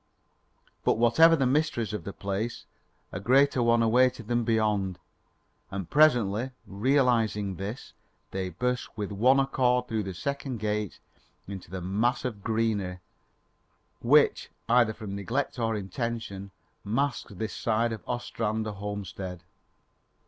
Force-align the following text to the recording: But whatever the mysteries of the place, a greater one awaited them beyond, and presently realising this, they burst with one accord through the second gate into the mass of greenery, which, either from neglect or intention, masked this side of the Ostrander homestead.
But 0.83 0.97
whatever 0.97 1.35
the 1.35 1.45
mysteries 1.45 1.93
of 1.93 2.05
the 2.05 2.11
place, 2.11 2.65
a 3.11 3.19
greater 3.19 3.61
one 3.61 3.83
awaited 3.83 4.27
them 4.29 4.43
beyond, 4.43 4.97
and 5.69 5.91
presently 5.91 6.49
realising 6.65 7.57
this, 7.57 7.93
they 8.31 8.49
burst 8.49 8.97
with 8.97 9.11
one 9.11 9.39
accord 9.39 9.87
through 9.87 10.01
the 10.01 10.15
second 10.15 10.57
gate 10.57 10.97
into 11.47 11.69
the 11.69 11.81
mass 11.81 12.25
of 12.25 12.43
greenery, 12.43 12.97
which, 14.01 14.49
either 14.67 14.91
from 14.93 15.13
neglect 15.15 15.59
or 15.59 15.75
intention, 15.75 16.49
masked 16.83 17.37
this 17.37 17.53
side 17.53 17.93
of 17.93 18.01
the 18.03 18.07
Ostrander 18.09 18.71
homestead. 18.71 19.43